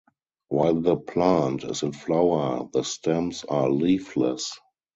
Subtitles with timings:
[0.47, 4.57] While the plant is in flower the stems are leafless.